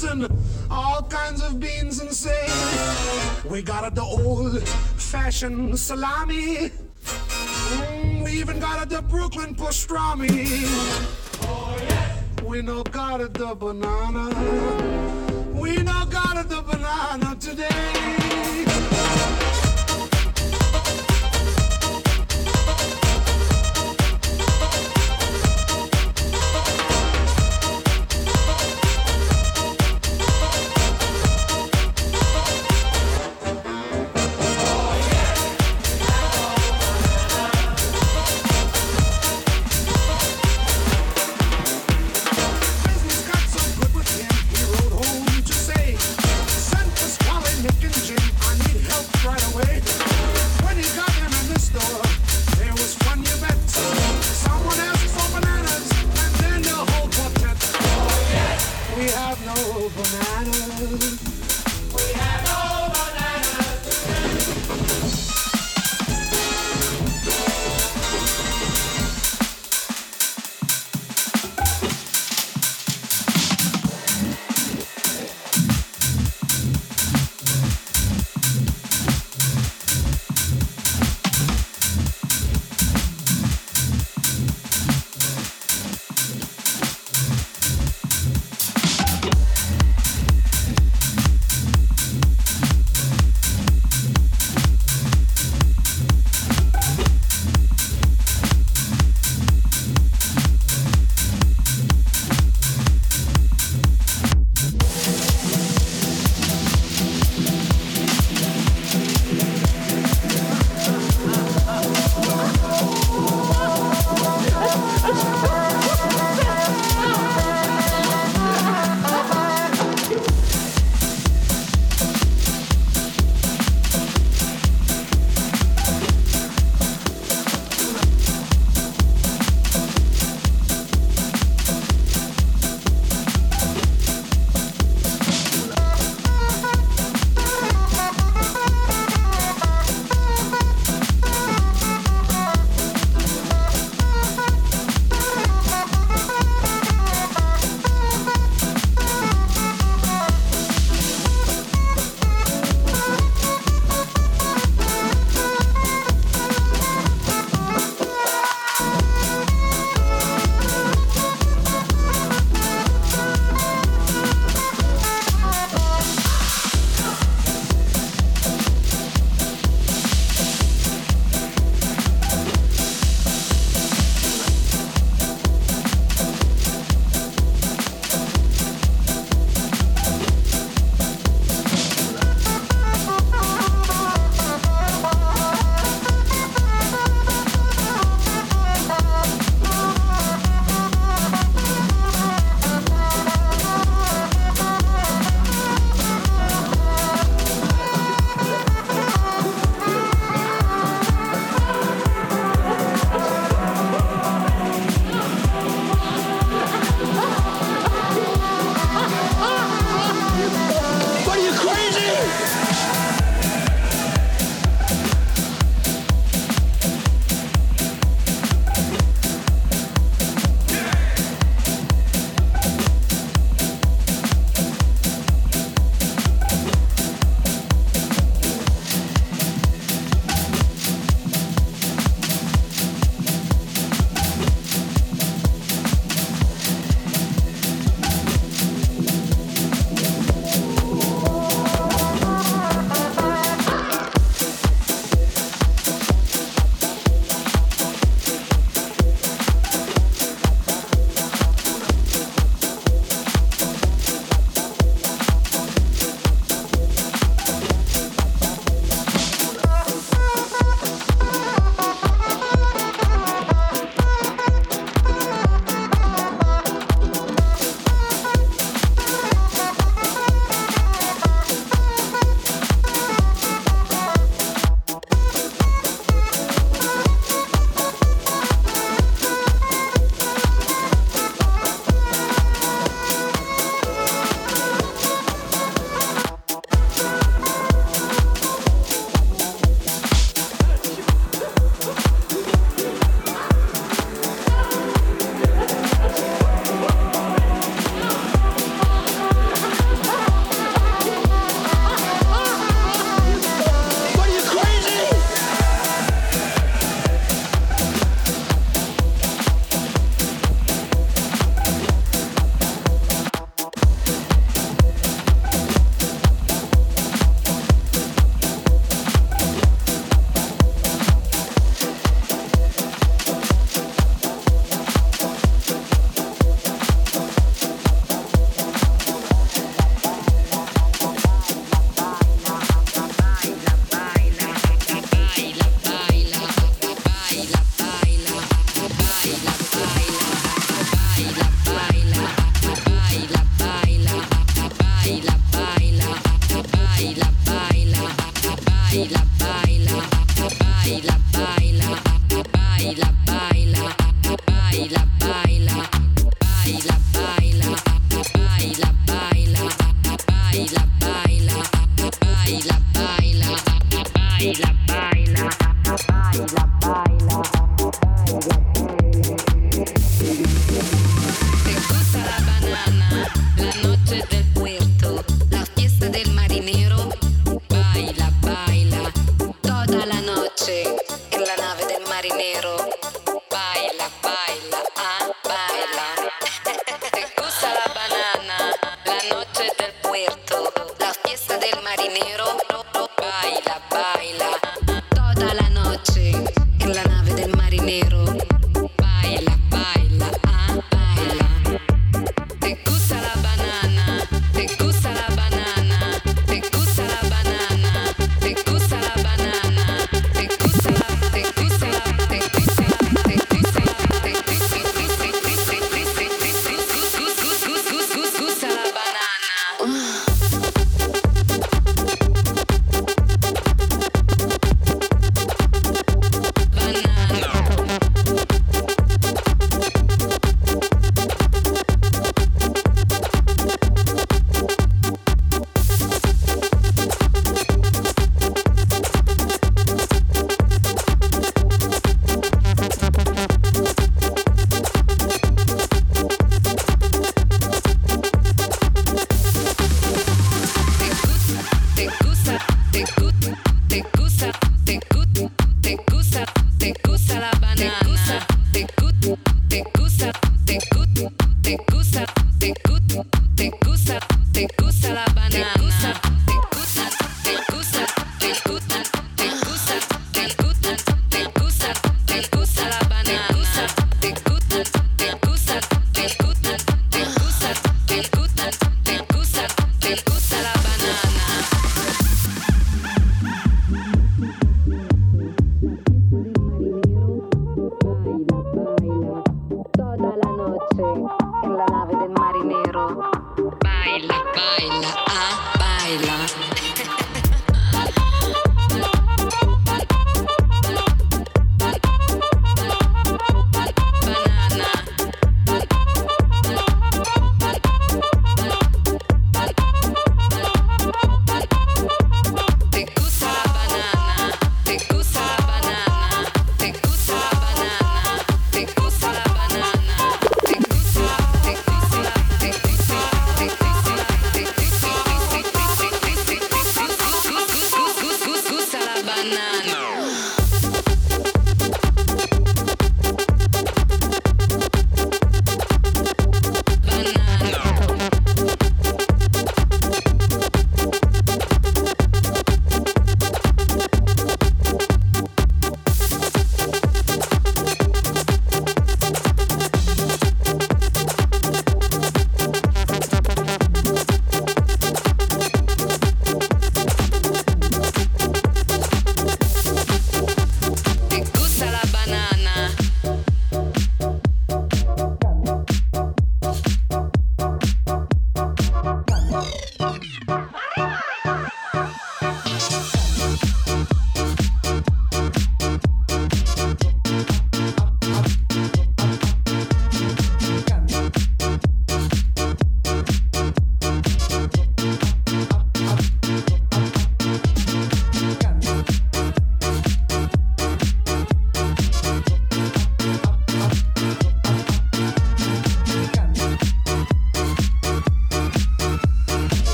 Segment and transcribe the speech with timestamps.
[0.00, 0.28] beans and
[0.70, 2.46] all kinds of beans and say
[3.48, 6.70] we got the old fashioned salami.
[7.04, 10.30] Mm, we even got the Brooklyn pastrami.
[11.42, 12.42] Oh, yes.
[12.44, 14.28] We know got the banana.
[15.52, 17.99] We know got the banana today.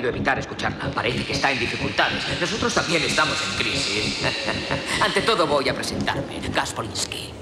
[0.00, 0.90] Podido evitar escucharla.
[0.94, 2.24] Parece que está en dificultades.
[2.40, 4.24] Nosotros también estamos en crisis.
[5.02, 6.40] Ante todo voy a presentarme.
[6.52, 7.39] Gaspolinsky.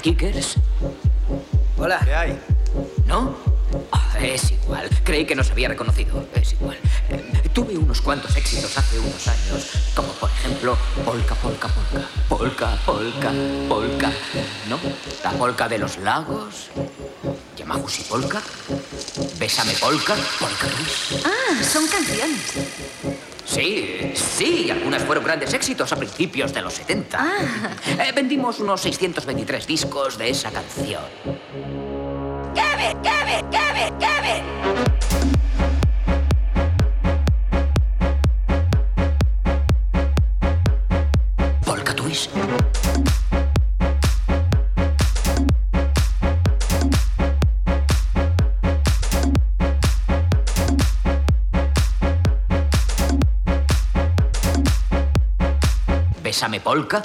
[0.00, 0.56] Kickers?
[1.76, 2.00] Hola.
[2.04, 2.38] ¿Qué hay?
[3.06, 3.34] ¿No?
[3.90, 4.88] Ah, es igual.
[5.04, 6.26] Creí que nos había reconocido.
[6.34, 6.78] Es igual.
[7.10, 12.78] Eh, tuve unos cuantos éxitos hace unos años, como por ejemplo Polka, Polka, Polka, Polka,
[12.86, 13.32] Polka,
[13.68, 14.12] Polka.
[14.68, 14.78] ¿No?
[15.24, 16.68] La Polka de los Lagos,
[17.56, 18.40] Yamaguchi Polka,
[19.38, 20.66] Bésame Polka, Polka.
[21.24, 22.40] Ah, son canciones.
[23.44, 23.87] Sí,
[24.88, 27.18] algunas fueron grandes éxitos a principios de los 70.
[27.20, 27.28] Ah.
[27.98, 31.02] Eh, vendimos unos 623 discos de esa canción.
[32.54, 33.57] ¡Kevin, Kevin, Kevin,
[56.78, 57.02] Polka,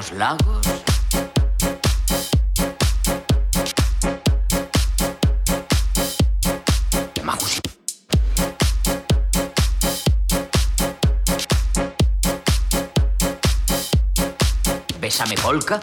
[0.00, 0.66] los lagos.
[15.00, 15.34] Bésame.
[15.34, 15.82] Polka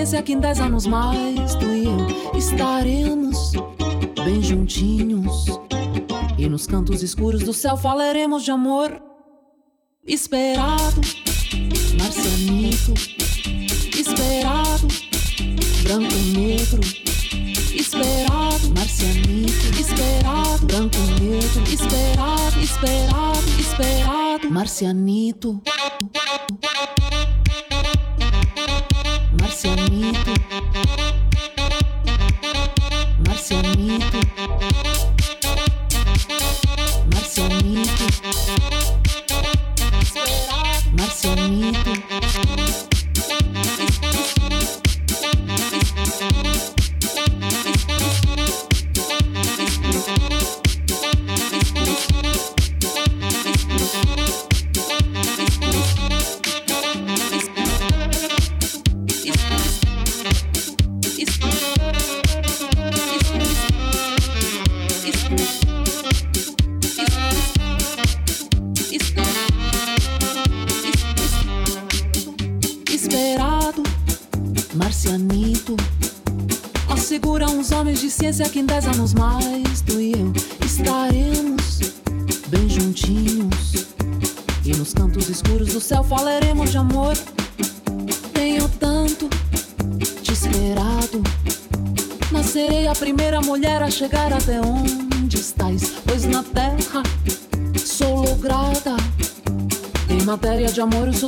[0.00, 3.52] ciência que em dez anos mais tu e eu estaremos
[4.24, 5.44] bem juntinhos.
[6.38, 8.90] E nos cantos escuros do céu falaremos de amor.
[10.06, 11.02] Esperado,
[11.98, 12.94] Marcianito.
[13.94, 14.88] Esperado,
[15.82, 16.80] branco negro.
[17.74, 19.78] Esperado, Marcianito.
[19.78, 21.62] Esperado, branco negro.
[21.70, 24.50] Esperado, esperado, esperado.
[24.50, 25.60] Marcianito.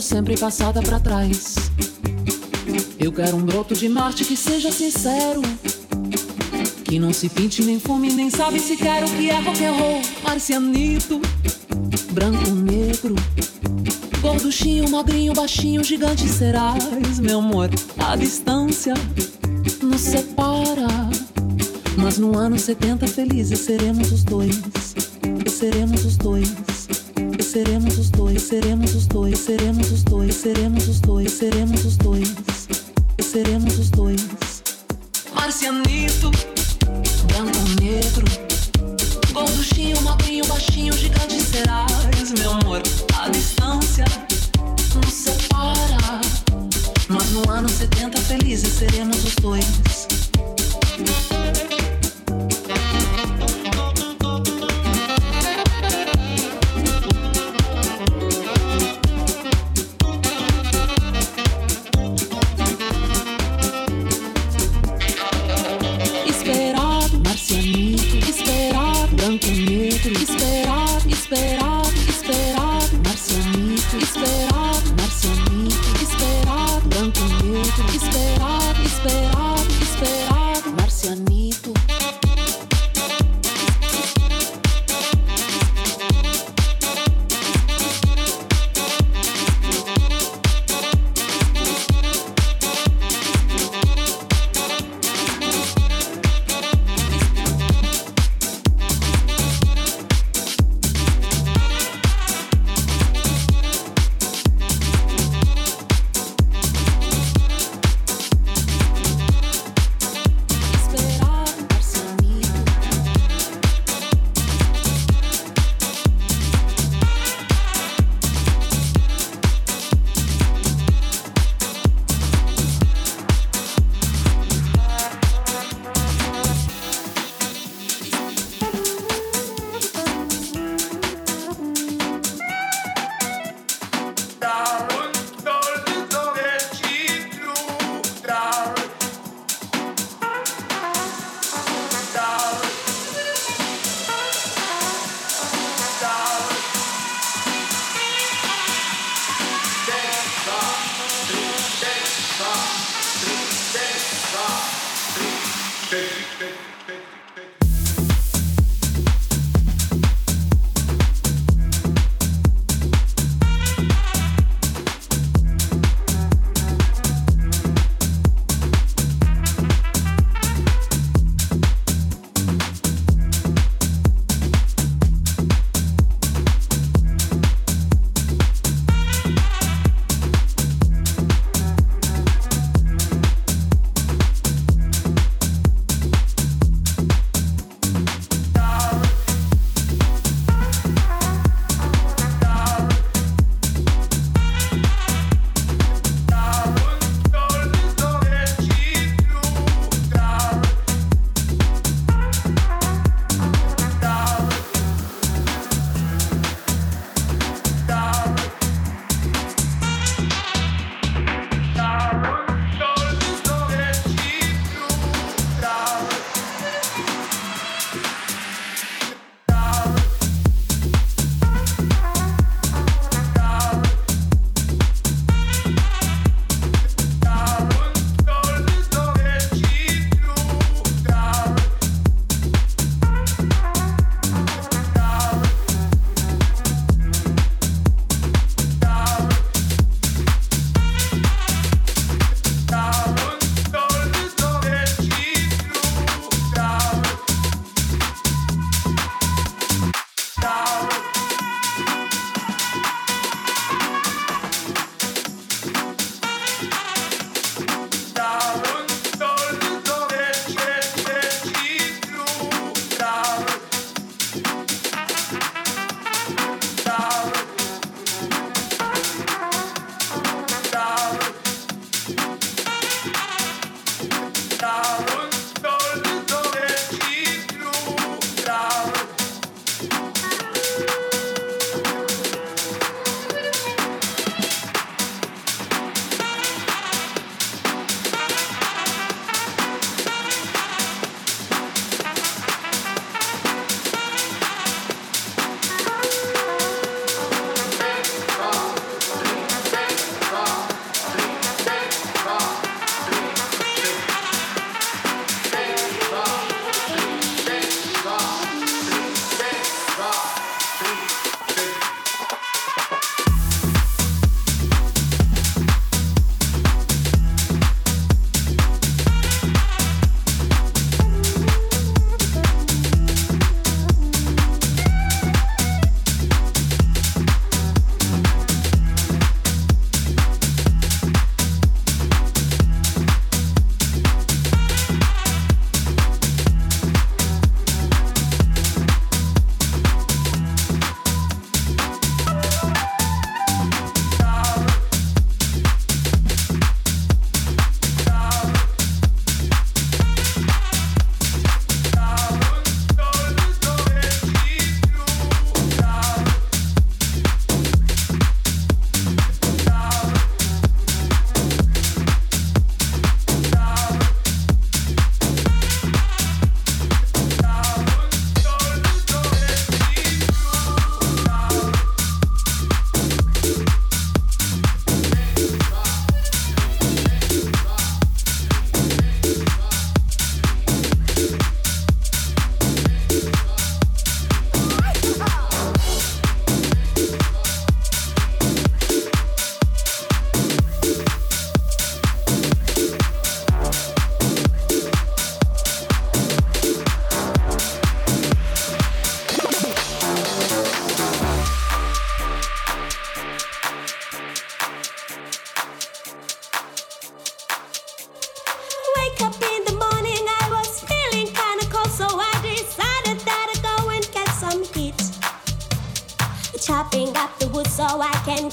[0.02, 1.54] Sempre passada pra trás.
[2.98, 5.40] Eu quero um broto de Marte que seja sincero.
[6.84, 9.72] Que não se pinte, nem fume, nem sabe se quer o que é rock and
[9.72, 10.02] roll.
[10.22, 11.20] Marcianito,
[12.12, 13.14] branco, negro.
[14.20, 17.70] Gorduchinho, magrinho, baixinho, gigante serás, meu amor.
[17.98, 18.94] A distância
[19.82, 20.88] nos separa.
[21.96, 24.60] Mas no ano 70 felizes seremos os dois.
[25.46, 26.52] E seremos os dois.
[27.38, 28.01] E seremos os
[28.52, 32.41] seremos os dois, seremos os dois, seremos os dois, seremos os dois.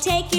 [0.01, 0.38] take you.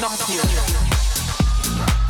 [0.00, 2.09] not here.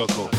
[0.00, 0.29] Loco.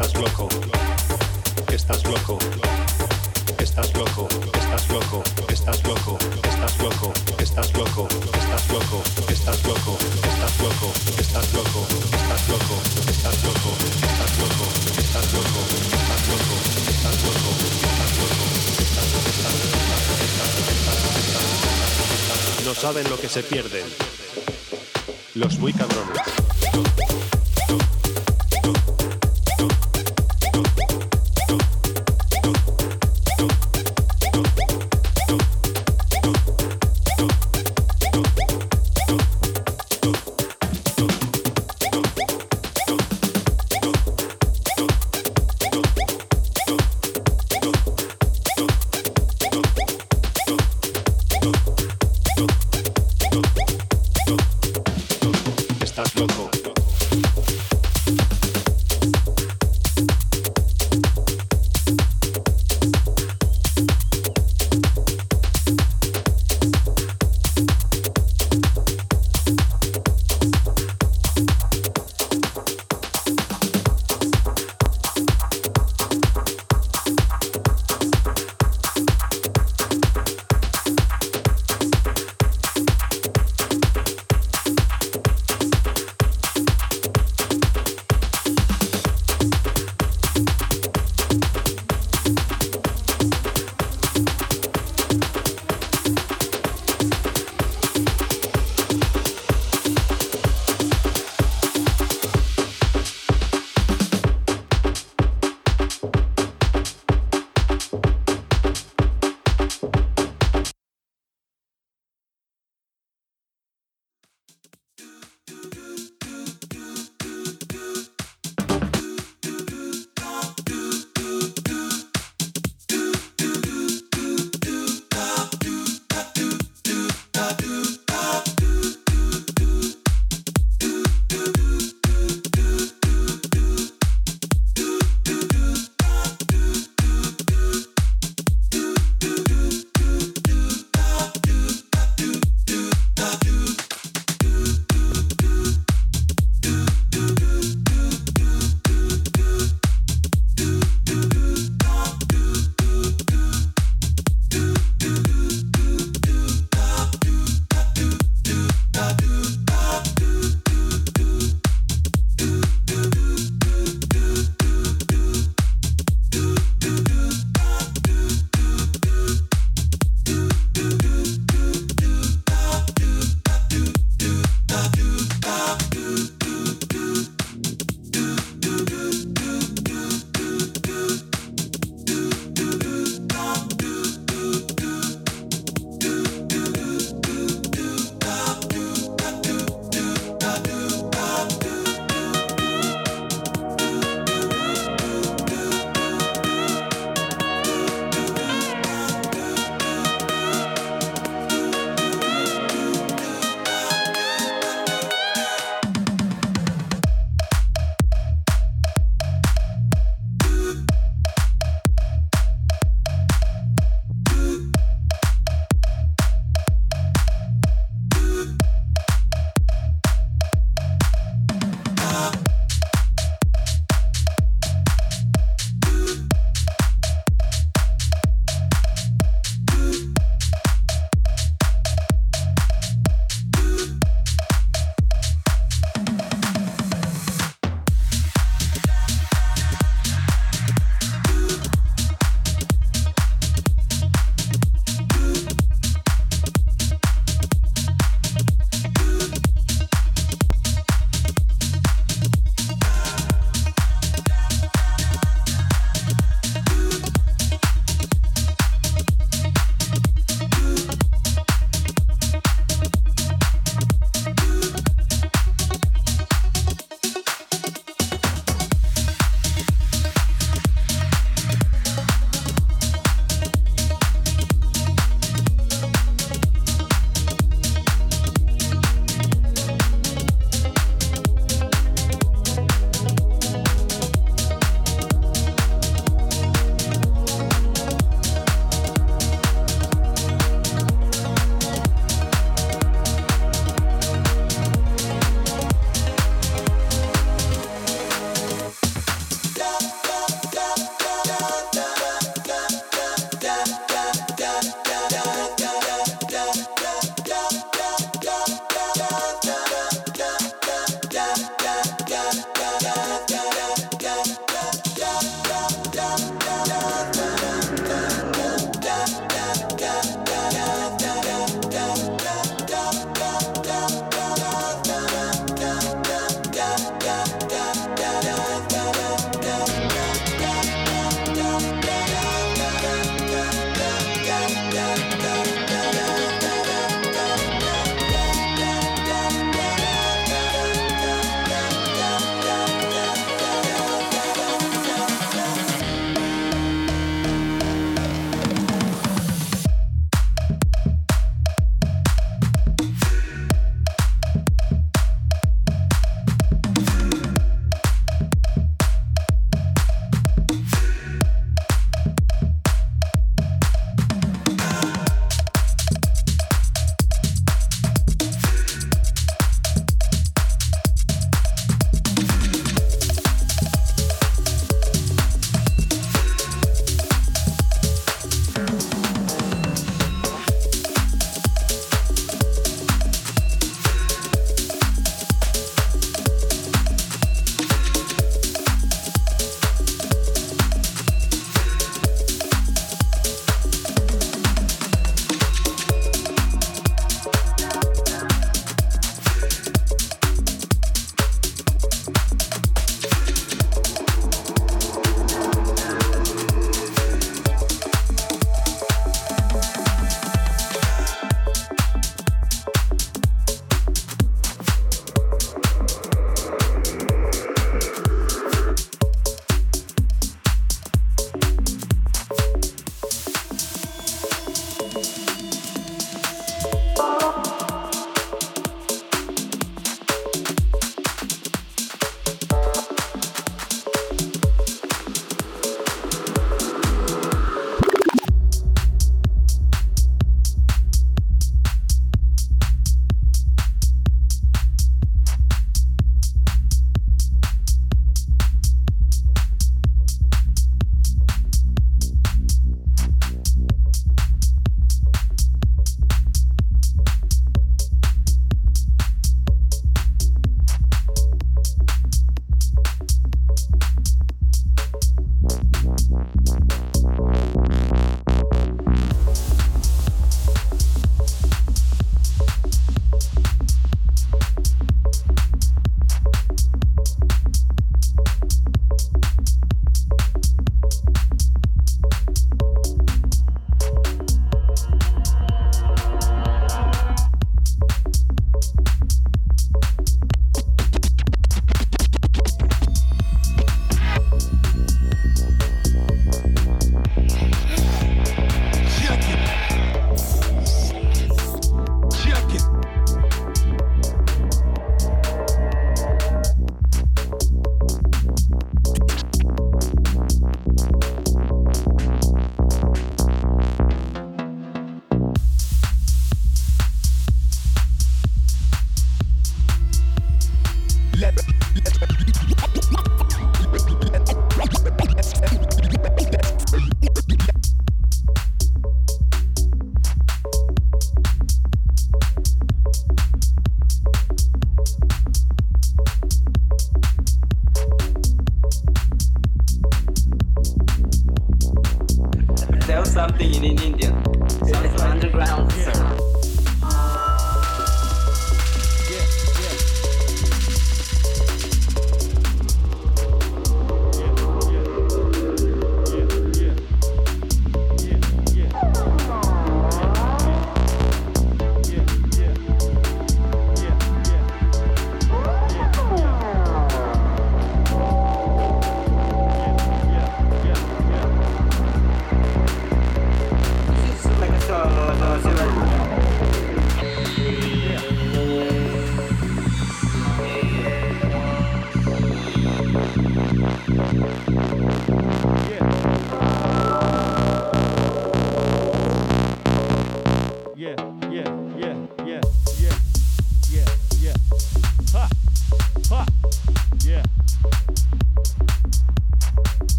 [0.00, 0.48] Estás loco.
[1.70, 2.38] Estás loco.
[3.58, 4.28] Estás loco.
[4.54, 5.22] Estás loco.
[5.48, 6.18] Estás loco.
[6.42, 7.18] Estás loco.
[7.38, 8.08] Estás loco.
[8.32, 9.02] Estás loco.
[9.28, 9.98] Estás loco.
[10.18, 10.92] Estás loco.
[11.18, 11.86] Estás loco.
[12.08, 12.76] Estás loco.
[13.10, 13.72] Estás loco.
[13.90, 14.62] Estás loco.
[14.98, 15.64] Estás loco.
[15.90, 16.64] Estás loco.
[16.88, 17.52] Estás loco.
[17.70, 18.40] Estás loco.
[18.70, 19.44] Estás loco.
[22.64, 23.84] No saben lo que se pierden.
[25.34, 27.09] Los muy cabrones.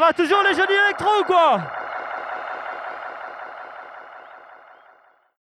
[0.00, 1.60] Va toujours les jeunes électro ou quoi?